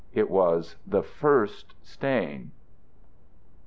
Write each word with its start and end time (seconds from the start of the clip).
It 0.15 0.31
was 0.31 0.77
the 0.87 1.03
first 1.03 1.75
stain. 1.83 2.49